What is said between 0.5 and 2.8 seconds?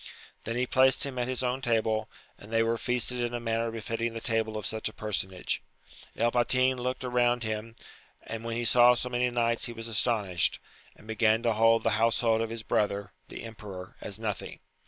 he placed him at his own table, and they were